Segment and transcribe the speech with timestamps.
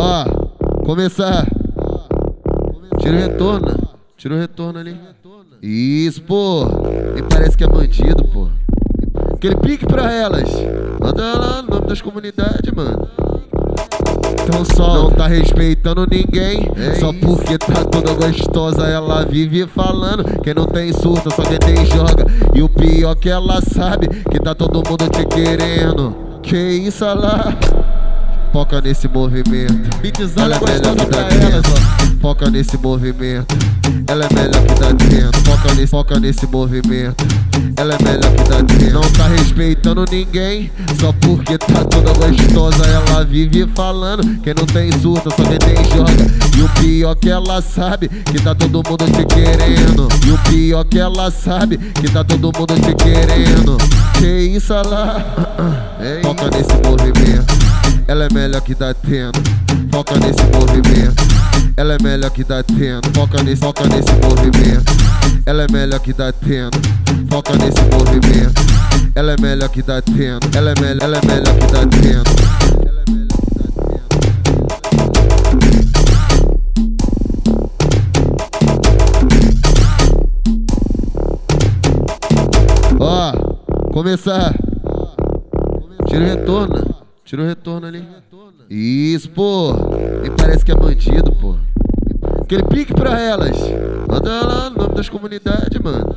[0.00, 0.24] Ó,
[0.86, 1.46] começar.
[3.00, 3.76] Tira o retorno.
[4.16, 4.96] Tira o retorno ali.
[5.62, 6.64] Isso, pô.
[7.16, 8.48] E parece que é bandido, pô.
[9.34, 10.50] Aquele pique pra elas.
[10.98, 13.08] Manda lá no nome das comunidades, mano.
[14.42, 16.70] Então só não tá respeitando ninguém.
[16.76, 17.20] É só isso.
[17.20, 20.24] porque tá toda gostosa, ela vive falando.
[20.42, 22.24] Quem não tem surta, só quem tem joga.
[22.54, 26.16] E o pior que ela sabe que tá todo mundo te querendo.
[26.42, 27.54] Que isso lá?
[28.52, 29.90] Foca nesse movimento.
[30.36, 32.20] Ela é melhor que tá tendo.
[32.20, 33.56] Foca nesse movimento.
[34.08, 35.38] Ela é melhor que tá tendo.
[35.44, 37.24] Foca nesse, foca nesse movimento.
[37.76, 38.92] Ela é melhor que tá tendo.
[38.92, 40.70] Não tá respeitando ninguém.
[40.98, 42.84] Só porque tá toda gostosa.
[42.86, 44.22] Ela vive falando.
[44.42, 46.58] Quem não tem surta, só quem tem joga.
[46.58, 50.08] E o pior que ela sabe que tá todo mundo te querendo.
[50.26, 53.78] E o pior que ela sabe que tá todo mundo te querendo.
[54.18, 55.24] Que isso lá?
[56.22, 57.59] Foca nesse movimento.
[58.10, 59.40] Ela é melhor que tá tendo.
[59.92, 61.22] Foca nesse movimento.
[61.76, 63.08] Ela é melhor que tá tendo.
[63.14, 64.92] Foca nesse, foca nesse movimento.
[65.46, 66.76] Ela é melhor que tá tendo.
[67.30, 68.60] Foca nesse movimento.
[69.14, 70.40] Ela é melhor que tá tendo.
[70.56, 72.24] Ela é melhor, ela é melhor que tá tendo.
[82.98, 83.32] Ó,
[83.92, 84.52] começar.
[86.08, 86.89] Tira retorno.
[87.30, 88.04] Tira o retorno ali.
[88.68, 89.72] Isso, pô.
[90.24, 91.54] E parece que é bandido, pô.
[92.42, 93.56] Aquele pique pra elas.
[94.08, 96.12] Manda lá no nome das comunidades, mano.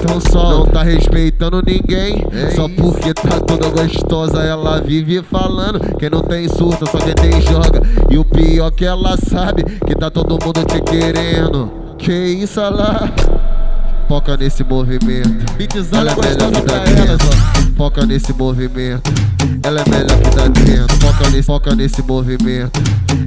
[0.00, 2.26] Então só não tá respeitando ninguém.
[2.32, 2.74] É só isso.
[2.74, 5.96] porque tá toda gostosa, ela vive falando.
[5.96, 7.80] Quem não tem surta, só quem tem joga.
[8.10, 11.70] E o pior que ela sabe que tá todo mundo te querendo.
[11.96, 13.08] Que isso lá?
[14.08, 15.30] Foca nesse movimento.
[15.92, 17.76] Ela é melhor que tá tendo.
[17.76, 19.27] Foca nesse movimento.
[19.62, 20.92] Ela é melhor que tá tendo.
[21.00, 22.80] Foca nesse, foca nesse movimento.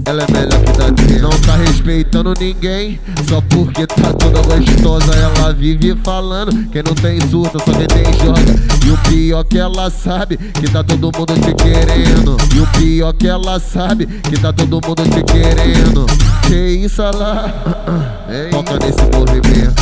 [0.06, 1.22] Ela é melhor que tá tendo.
[1.22, 3.00] Não tá respeitando ninguém.
[3.28, 5.14] Só porque tá toda gostosa.
[5.14, 6.52] Ela vive falando.
[6.70, 8.56] Quem não tem surta, só quem tem joga.
[8.86, 12.38] E o pior que ela sabe que tá todo mundo te querendo.
[12.56, 16.06] E o pior que ela sabe que tá todo mundo te querendo.
[16.48, 17.54] Que isso lá?
[18.52, 19.82] Foca nesse movimento.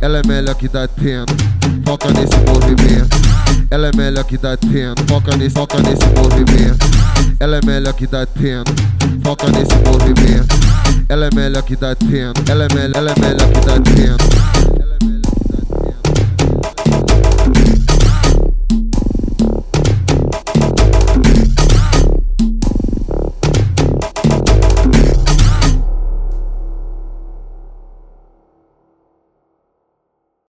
[0.00, 1.34] Ela é melhor que tá tendo.
[1.84, 3.16] Foca nesse movimento.
[3.70, 5.02] Ela é melhor que tá tendo.
[5.08, 6.86] Foca nesse, foca nesse movimento.
[7.40, 8.72] Ela é melhor que tá tendo.
[9.24, 10.54] Foca nesse movimento.
[11.08, 12.50] Ela é melhor que tá tendo.
[12.50, 14.55] Ela é melhor, ela é melhor que tá tendo.